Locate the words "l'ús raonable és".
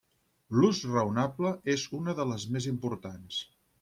0.59-1.83